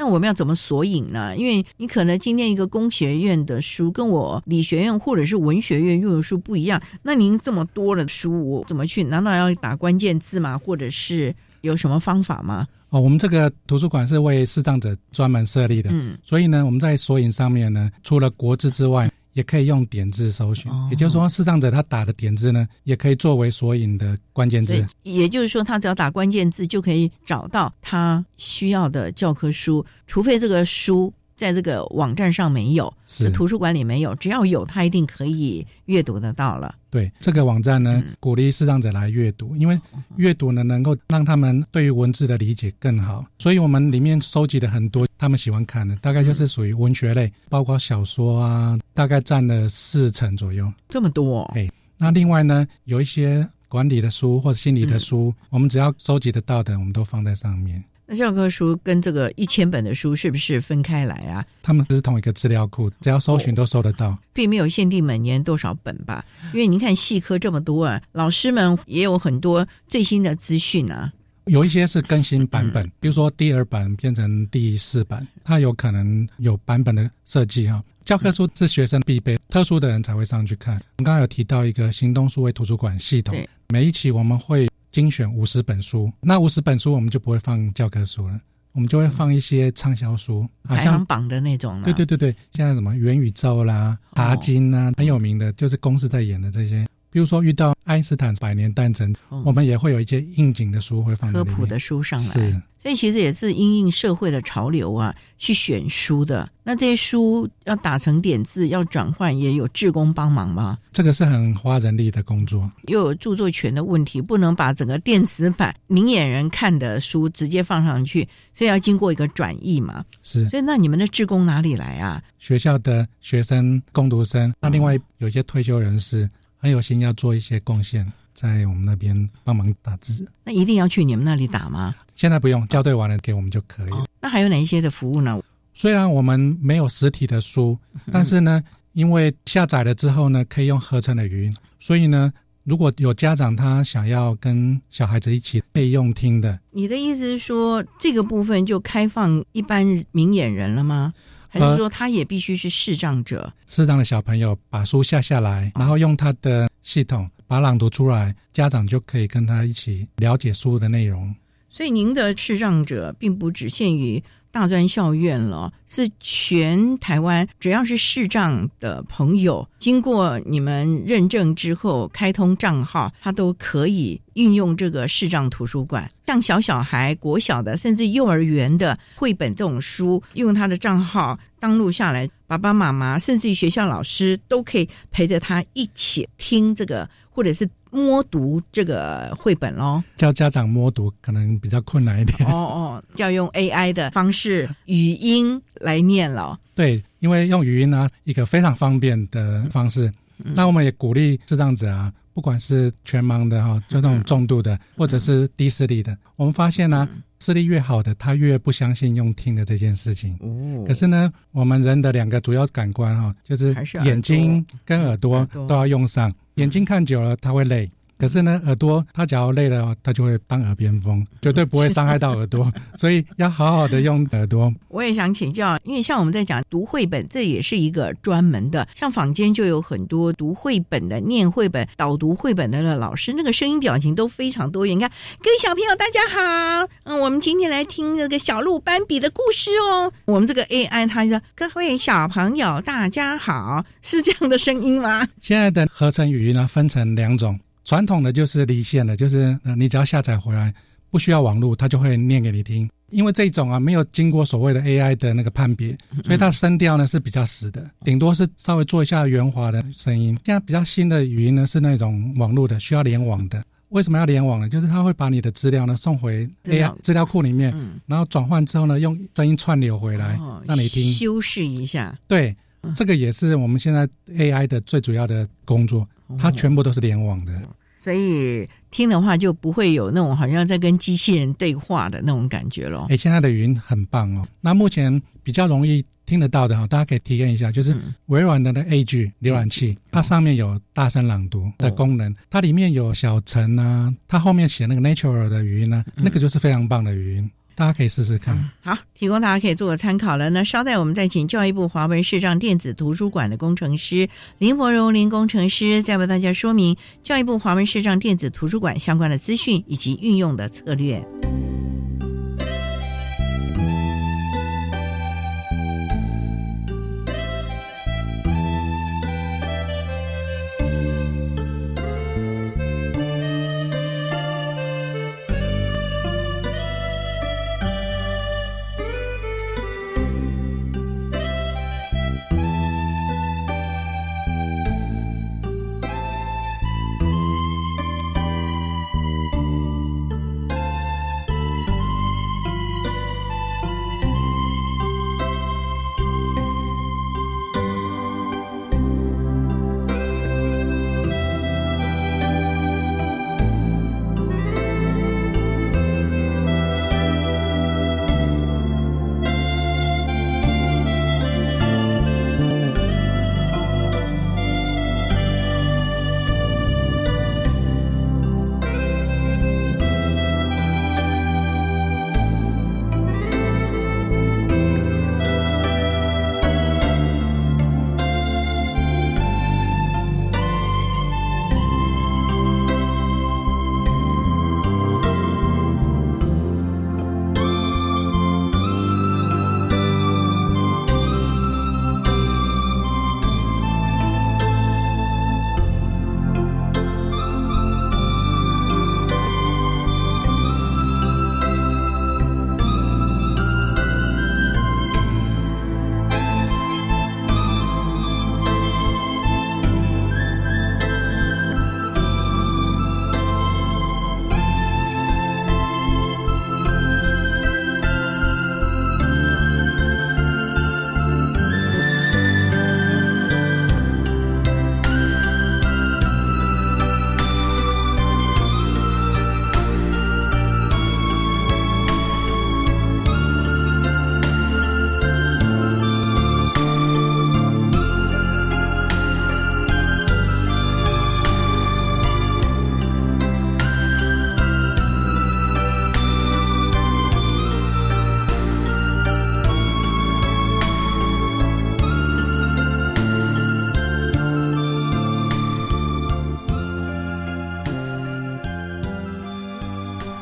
[0.02, 1.38] 那我们要怎么索引呢？
[1.38, 9.04] 因为你可能今天一个工学院的书跟我理学院或者是文学院用的书不一样，那您这么多的书，我怎么去？
[9.04, 10.58] 难道要打关键字吗？
[10.58, 12.68] 或者是有什么方法吗？
[12.90, 19.08] 哦，我们这个图书馆是为视障者专门设立的，嗯，所以呢，我们在索引上面呢，除了国字之外。
[19.34, 24.86] 也可以用点字搜寻，也就是说，视障者他打的点字呢，也可以作为索引的关键字。
[25.04, 31.14] 也就是说，他只要打关键字，就可以找到他需要的教科书，除非这个书。
[31.42, 36.76] 在这个网站上没有，是图书馆里没有，只要有，他一定可以阅读得到了。
[36.92, 39.80] 对这个网站呢，鼓励视障者来阅读，因为
[40.18, 43.26] 阅读呢能够让他们对于文字的理解更好。
[43.40, 50.72] 所以我们里面收集的很多他们喜欢看的，大概就是属于文学类，包括小说啊，大概占了四成左右。
[50.90, 51.42] 这么多？
[51.56, 51.68] 哎，
[51.98, 57.84] 那另外呢，有一些管理的书或者心理的书，我们只要收集得到的，我们都放在上面。
[58.12, 61.46] 那教科书跟这个一千本的书是不是分开来啊？
[61.64, 66.26] 他们是同一个资料库，只要搜寻都搜得到，并没有限定每年多少本吧？
[66.54, 71.14] 因为您看细科这么多啊，老师们也有很多最新的资讯啊。
[71.46, 77.82] 有一些是更新版本，比如说第二版变成第四版，它有可能有版本的设计哈。
[78.04, 80.74] 教科书是学生必备，特殊的人才会上去看。
[80.74, 83.34] 我们刚刚有提到一个行动数位图书馆系统，
[83.70, 84.68] 每一期我们会。
[84.92, 88.40] 精选五十本书，那五十本书我们就不会放教科书了，
[88.74, 91.82] 我们就会放一些畅销书，排行榜的那种。
[91.84, 96.86] 对对对对，现在什么元宇宙啦、爬金啊，很有名的，就是公司在演的这些。
[97.10, 99.14] 比如说遇到爱因斯坦百年诞辰，
[99.44, 102.26] 我们也会有一些应景的书会放在科普的书上来。
[102.26, 102.62] 是。
[102.82, 106.50] 所以其实也是因应社会的潮流啊，去选书的。
[106.64, 110.80] 那这些书要打成点字，要转换，也有志工帮忙吗？
[110.92, 120.04] 这个是很花人力的工作，又有著作权的问题，不能把整个电子版明眼人看的书直接放上去，所以要经过一个转译嘛。
[120.24, 120.50] 是。
[120.50, 122.20] 所以那你们的志工哪里来啊？
[122.40, 126.28] 学校的学生、工读生，那另外有一些退休人士
[126.58, 128.12] 很有心要做一些贡献。
[128.34, 131.96] 在我们那边帮忙打字，那一定要去你们那里打吗？
[132.16, 133.92] 现在不用，校对完了给我们就可以。
[134.20, 135.42] 那还有哪一些的服务呢？
[135.74, 137.78] 虽然我们没有实体的书，
[138.12, 138.62] 但是呢，
[138.94, 142.32] 因为下载了之后呢，可以用合成的语音，所以呢，
[142.64, 151.14] 如果有家长他想要跟小孩子一起备用听的，你的意思是说这个部分就开放一般明眼人了吗？
[151.54, 153.52] 还是说他也必须是视障者？
[153.66, 157.30] 视障的小朋友把书下下来，然后用他的系统。
[157.52, 161.36] 把朗读出来，家长就可以跟他一起了解书的内容。
[161.70, 176.10] 所以，您的视障者并不只限于大专校院了，是全台湾只要是视障的朋友，经过你们认证之后开通账号，他都可以运用这个视障图书馆。
[176.26, 187.10] 像小小孩、国小的，甚至幼儿园的绘本这种书，用他的账号登录下来，爸爸妈妈甚至于学校老师都可以陪着他一起听这个。
[187.34, 192.46] 或者是摸读这个绘本喽，教家长摸读可能比较困难一点。
[192.46, 196.60] 哦哦，要用 AI 的方式语音来念了。
[196.76, 200.12] 对，因为用语音呢，一个非常方便的方式。
[200.36, 207.08] 那我们也鼓励视障者啊，不管是全盲的哈，就这种重度的，或者是低视力的，我们发现呢。
[207.42, 210.38] 视力越好的，他越不相信用听的这件事情。
[210.40, 210.86] 哦。
[210.88, 213.76] 可是呢，我们人的两个主要感官哈，就是
[214.06, 216.32] 眼睛跟耳朵都要用上。
[216.56, 217.90] 眼睛看久了他会累，
[218.22, 222.72] 可是呢，耳朵它只要累了，它就会当耳边风，绝对不会伤害到耳朵。
[222.94, 224.72] 所以要好好的用耳朵。
[224.90, 234.96] 我也想请教，因为像我们在讲读绘本，这也是一个专门的，像坊间就有很多读绘本的、念绘本、导读绘本的老师，那个声音表情都非常多元。
[234.96, 235.10] 你看，
[235.42, 240.14] 各位小朋友大家好，嗯，我们今天来听那个小鹿斑比的故事哦。
[240.26, 245.28] 我们这个 AI 它说：“各位小朋友大家好”，是这样的声音吗？
[245.42, 250.74] 现在的合成语音呢，分成两种，传统的就是离线的，就是你只要下载回来，
[251.10, 252.90] 不需要网络，它就会念给你听。
[253.10, 260.38] 因为这种啊，没有经过所谓的 AI 的那个判别，所以它声调呢是比较死的，顶多是稍微做一下圆滑的声音。
[260.46, 263.62] 现在比较新的语音呢是那种网络的，需要联网的。
[263.90, 264.70] 为什么要联网呢？
[264.70, 267.76] 就是它会把你的资料呢送回 AI 资料库里面，
[268.06, 272.18] 然后转换之后呢，用声音串流回来让你听，修饰一下。
[272.26, 272.56] 对，
[272.96, 276.08] 这个也是我们现在 AI 的最主要的工作，
[276.38, 277.62] 它全部都是联网的。
[278.00, 283.06] 所以听的话就不会有那种好像在跟机器人对话的那种感觉了。
[283.10, 284.44] 哎，现在的语音很棒哦。
[284.60, 297.52] 那目前比较容易听得到的哈，大家可以体验一下，就是微软的那 A G 浏览器，它上面有大声朗读的功能，它里面有小陈啊，它后面写那个 Natural 的语音呢，那个就是非常棒的语音。
[297.76, 300.50] 大家可以试试看，好，提供大家可以做个参考了。
[300.50, 311.26] 那稍待，我们再请教育部华文视障电子图书馆的工程师林伯荣林工程师，再为大家说明教育部华文视障电子图书馆相关的资讯以及运用的策略。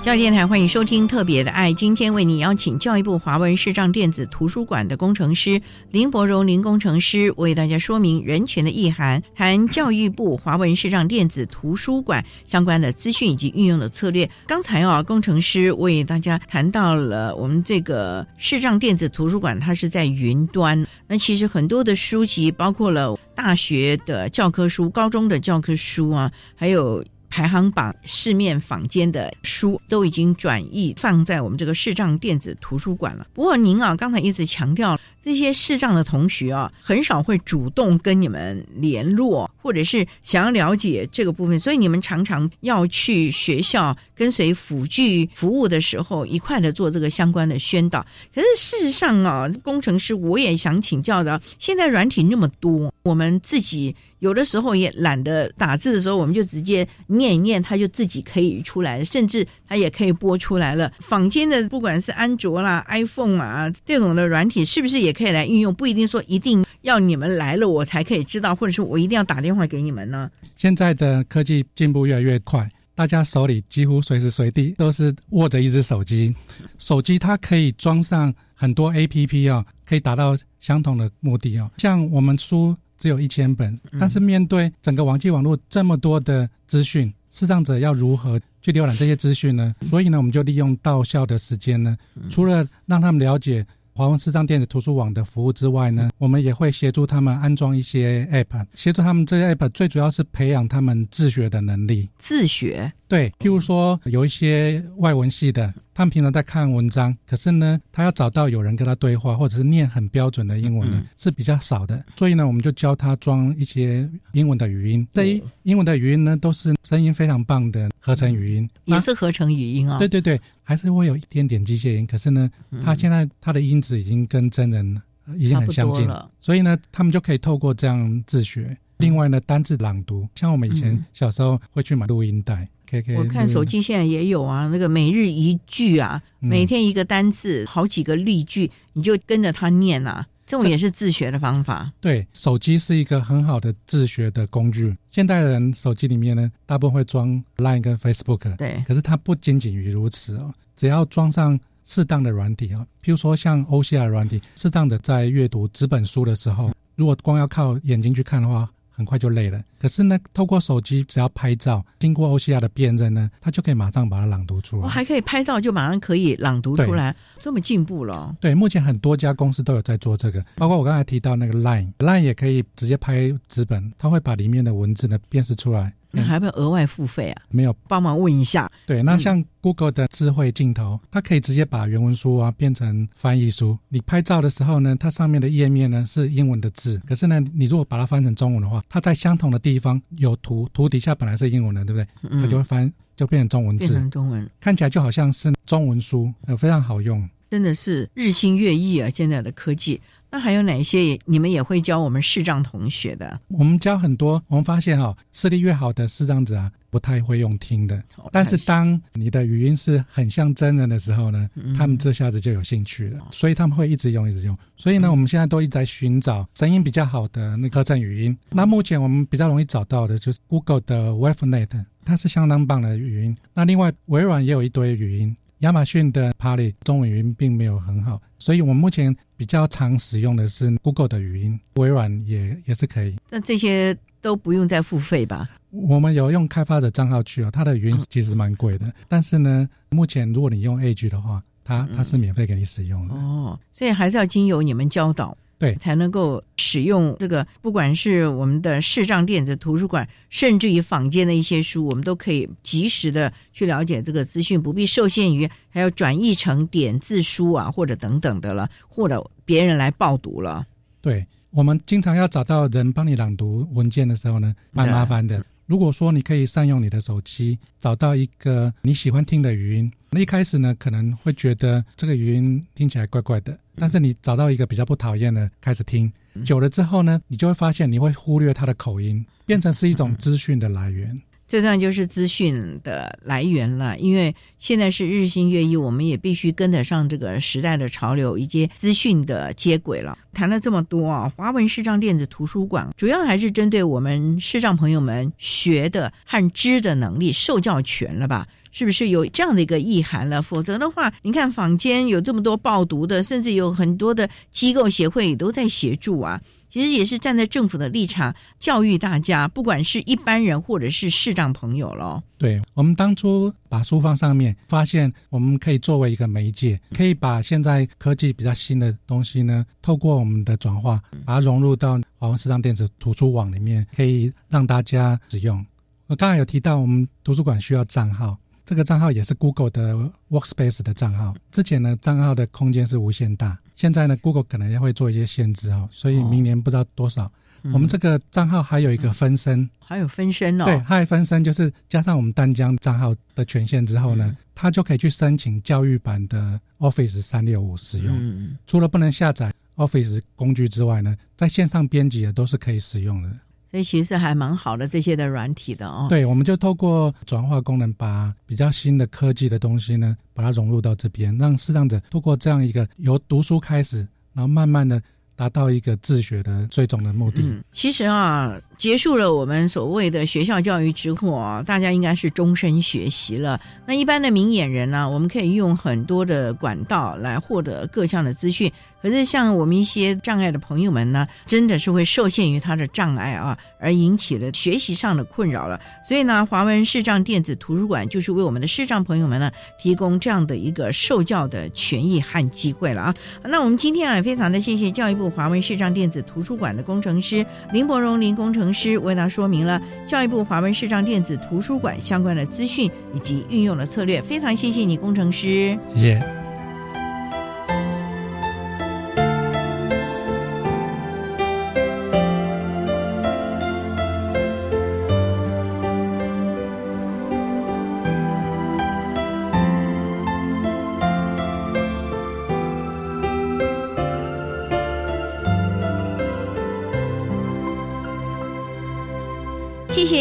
[0.10, 14.28] 教育电台欢迎收听《特别的爱》，今天为你邀请教育部华文视障电子图书馆的工程师林博荣林工程师为大家说明人权的意涵，谈教育部华文视障电子图书馆相关的资讯以及运用的策略。
[14.48, 20.88] 刚才啊，工程师为大家谈到了我们这个视障电子图书馆，它是在云端。
[21.08, 27.06] 那其实很多的书籍，包括了大学的教科书、高中的教科书啊，还有。
[27.30, 33.28] 排行榜市面坊间的书都已经转译放在我们这个视障电子图书馆了。
[33.34, 35.00] 不过您啊，刚才一直强调。
[35.30, 48.04] 这些视障的同学啊，很少会主动跟你们联络，或者是想要了解这个部分，所以你们常常要去学校跟随辅具服务的时候，一块的做这个相关的宣导。
[48.34, 60.92] 可是事实上啊，工程师我也想请教的，现在软体那么多，我们自己有的时候也懒得打字的时候，我们就直接念一念，它就自己可以出来，甚至它也可以播出来了。
[61.00, 65.76] 坊间的不管是安卓啦、iPhone 啊这种的软体，是不是也可以来运用？
[65.76, 70.32] 不一定说一定要你们来了我才可以知道，或者说我一定要打电话给你们呢？
[70.56, 76.34] 现在的科技进步越来越快，大家手里几乎随时随地都是握着一只手机，
[76.78, 81.70] 手机它可以装上很多 APP 哦，可以达到相同的目的哦。
[81.76, 89.76] 像我们书只有一千本，但是面对整个网际网络这么多的资讯，视障者要如何去浏览这些资讯呢？
[89.82, 91.98] 所以呢，我们就利用到校的时间呢，
[92.30, 93.68] 除了让他们了解。
[94.00, 102.08] 华文视障电子图书网的服务之外呢，我们也会协助他们安装一些 App，协助他们这些 App 最主要是培养他们自学的能力。
[102.18, 112.06] 自学，对，譬如说有一些外文系的，他们平常在看文章，可是呢，他要找到有人跟他对话，或者是念很标准的英文呢，是比较少的。
[112.16, 115.06] 所以呢，我们就教他装一些英文的语音。
[115.12, 119.98] 这英文的语音呢，都是声音非常棒的合成语音，也是合成语音啊。
[119.98, 120.40] 对对对。
[120.62, 122.48] 还是会有一点点机械音，可是呢，
[122.84, 125.02] 他现在他的音质已经跟真人
[125.36, 128.78] 已经很相近了，所以呢，他们就可以透过这样自学。
[128.98, 132.70] 另外呢，单字朗读，像我们以前小时候会去买录音带，
[133.18, 140.26] 我看手机现在也有啊，那个每日一句啊，每天一个单字，好几个例句，你就跟着他念啊。
[140.46, 141.92] 这种也是自学的方法。
[142.02, 144.98] 对，手机是一个很好的自学的工具。
[145.12, 148.56] 现代人手机里面呢，大部分会装 Line 跟 Facebook。
[148.56, 158.68] 对，可是它不仅仅于如此哦，只要装上适当的软体哦，譬如说像 OCR 软体，适当的在阅读纸本书的时候，如果光要靠眼睛去看的话。
[159.00, 164.84] 很快就累了，可是呢，透过手机只要拍照，经过 OCR 的辨认呢，它就可以马上把它朗读出来。
[164.84, 168.36] 我还可以拍照就马上可以朗读出来，这么进步了。
[168.42, 175.94] 对，目前很多家公司都有在做这个，包括我刚才提到那个 Line，Line 也可以直接拍纸本，它会把里面的文字呢辨识出来。
[176.12, 177.42] 你还要额外付费啊？
[177.50, 178.70] 没有，帮忙问一下。
[178.86, 183.78] 对，那像 Google 的智慧镜头，它可以直接把原文书啊变成翻译书。
[183.90, 192.42] 你拍照的时候呢，它上面的页面呢是英文的字，可是呢，你如果把它翻成中文的话，它在相同的地方有图，图底下本来是英文的，对不对？
[192.42, 193.88] 它就会翻，就变成中文字。
[193.88, 197.28] 变成中文，看起来就好像是中文书，呃，非常好用。
[197.52, 199.10] 真的是日新月异啊！
[199.10, 200.00] 现在的科技。
[200.32, 203.40] 那还有哪些你们也会教我们视障同学的？
[203.48, 208.02] 我们教很多，我们发现哈，视力越好的视障者啊，不太会用听的。
[208.32, 214.56] 但是当你的语音是很像真人的时候呢，他们这下子就有兴趣了，所以他们会一直用，一直用。
[214.78, 218.38] 所以呢，我们现在都一直在寻找声音比较好的那个正语音。
[218.52, 223.36] 那目前我们比较容易找到的就是 Google 的 WaveNet，它是相当棒的语音。
[223.54, 225.36] 那另外微软也有一堆语音。
[225.60, 233.16] 亚马逊的 Parly 中文语音并没有很好，所以我们目前比较常使用的是 Google 的语音，微软也也是可以。
[233.30, 235.50] 那这些都不用再付费吧？
[235.72, 243.14] 我们有用开发者账号去哦，它的语音其实蛮贵的，但是呢，目前如果你用 Edge 的话，它它是免费给你使用的。
[243.14, 245.38] 哦，所以还是要经由你们教导。
[245.60, 260.66] 对，才能够使用这个，不管是我们的视障电子图书馆，甚至于坊间的一些书，我们都可以及时的去了解这个资讯，不必受限于还要转译成点字书啊，或者等等的了，或者别人来报读了。
[261.02, 265.44] 对我们经常要找到人帮你朗读文件的时候呢，蛮麻烦的。
[265.70, 276.12] 如果说你可以善用你的手机，找到一个你喜欢听的语音，那一开始呢可能会觉得这个语音听起来怪怪的，但是你找到一个比较不讨厌的开始听，
[276.44, 281.22] 久了之后呢，你就会发现你会忽略它的口音，变成是一种资讯的来源。
[281.50, 290.18] 这样就是资讯的来源了，因为现在是日新月异，我们也必须跟得上这个时代的潮流以及资讯的接轨了。
[290.32, 298.48] 谈了这么多啊，华文视障电子图书馆主要还是针对我们视障朋友们学的和知的能力受教权了吧？
[298.72, 300.44] 是不是有这样的一个意涵了？
[300.44, 306.40] 否则的话，你看坊间有这么多报读的，甚至有很多的机构协会也都在协助啊。
[306.70, 312.22] 其实也是站在政府的立场教育大家，不管是一般人或者是视障朋友喽。
[312.38, 325.66] 对我们当初把书放上面，发现我们可以作为一个媒介，可以把现在科技比较新的东西呢，透过我们的转化，把它融入到华文视障电子图书网里面，可以让大家使用。
[326.08, 328.38] 我刚才有提到，我们图书馆需要账号。
[328.66, 329.96] 这个账号也是 Google 的
[330.30, 331.34] Workspace 的账号。
[331.52, 337.32] 之前呢，账号的空间是无限大，现在呢，Google 可能也会做一些限制哦，所以明年不知道多少。
[337.74, 340.66] 我们这个账号还有一个分身，还有分身哦。
[340.66, 348.50] 对，还有分身，就是加上我们丹江账号的权限之后呢，他就可以去申请教育版的 Office 三六五使用。
[348.68, 353.30] 除了不能下载 Office 工具之外呢，在线上编辑也都是可以使用的。
[353.72, 356.08] 所以其实还蛮好的，这些的软体的哦。
[356.10, 364.00] 对，我们就透过转化功能，把比较新的科技的东西呢，把它融入到这边，让视障者透过这样一个由读书开始，
[364.34, 365.02] 然后慢慢的
[365.36, 367.64] 达到一个自学的最终的目的。
[367.72, 368.60] 其实啊。
[368.80, 373.60] 结束了我们所谓的学校教育之后啊，大家应该是终身学习了。
[373.86, 378.72] 那一般的明眼人呢，我们可以用很多的管道来获得各项的资讯。
[379.02, 385.80] 可是像我们一些障碍的朋友们呢，真的是会受限于他的障碍啊，而引起了学习上的困扰了。
[386.06, 393.14] 所以呢，华文视障电子图书馆就是为我们的视障朋友们呢，提供这样的一个受教的权益和机会了啊。
[393.44, 398.69] 那我们今天啊，非常的谢谢教育部华文视障电子图书馆的工程师林伯荣林工程。
[398.74, 405.78] 师为他说明了教育部华文视障电子图书馆相关的资讯以及运用的策略，非常谢谢你，工程师。
[405.96, 406.39] 谢谢。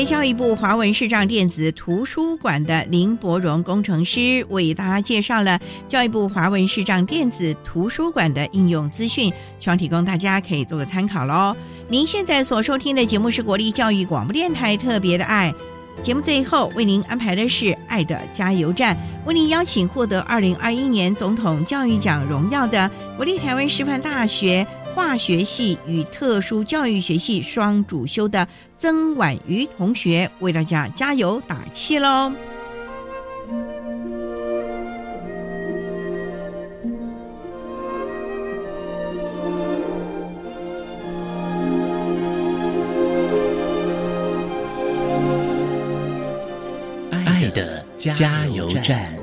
[0.08, 9.30] 教育部华文视障电子图书馆的林伯荣工程师为大家介绍了教育部华文视障电子图书馆的应用资讯，
[9.60, 11.54] 希望提供大家可以做个参考喽。
[11.88, 15.52] 您现在所收听的节目是国立教育广播电台特别的爱
[16.02, 18.96] 节目，最后为您安排的是爱的加油站，
[19.26, 24.66] 为您邀请获得二零二一年总统教育奖荣耀的国立台湾师范大学。
[24.98, 32.32] 化学系与特殊教育学系双主修的曾婉瑜同学为大家加油打气喽！
[47.12, 49.16] 爱的加油站。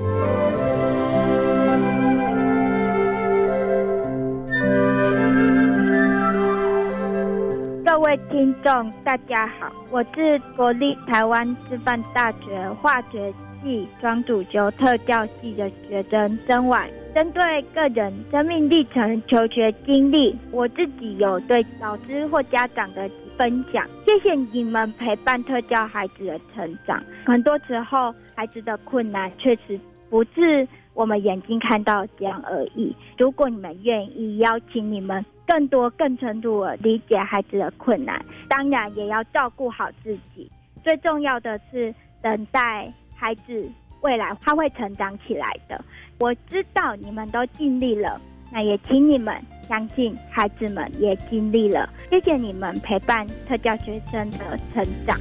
[8.16, 16.90] 位听众，大家好，我是国立台湾师范大学化学系双主修特教系的学生曾婉。
[17.14, 23.86] 针对个人生命历程、求学经历，我自己有对老师或家长的分享。
[24.08, 27.04] 谢谢你们陪伴特教孩子的成长。
[27.26, 29.78] 很多时候，孩子的困难确实
[30.10, 30.66] 不是
[30.96, 32.96] 我们眼睛看到这样而已。
[33.20, 35.24] 如果你们愿意，邀请你们。
[35.48, 38.20] 更多、更深度的理解孩子的困难，
[38.50, 40.52] 当然也要照顾好自己。
[40.84, 43.70] 最重要的是等待孩子
[44.02, 45.80] 未来他会成长起来的。
[46.20, 48.20] 我知道你们都尽力了，
[48.52, 49.40] 那也请你们
[49.70, 51.88] 相信孩子们也尽力了。
[52.10, 55.16] 谢谢你们陪伴特教学生的成长。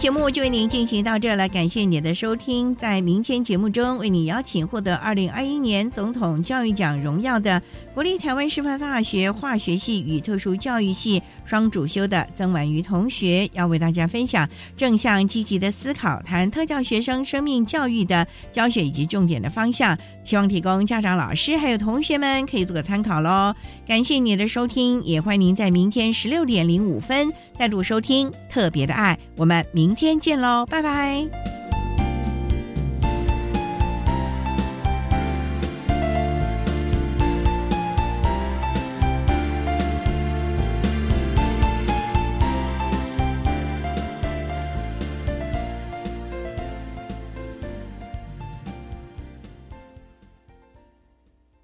[0.00, 2.74] 节目就为您进行到这了，感谢您的收听。
[2.74, 7.60] 在明天节目中，为您邀请获得二零二一年总统教育奖荣耀的
[7.92, 23.52] 国立台湾师范大学化学系与特殊教育系双主修的曾婉瑜同学，要为大家分享正向积极的思考，谈特教学生生命教育的教学以及重点的方向，希望提供家长、老师还有同学们可以做个参考喽。
[23.84, 27.28] 感谢你的收听，也欢迎您在明天十六点零五分
[27.58, 29.66] 再度收听特别的爱，我们。
[29.72, 31.69] 明天见喽，拜拜。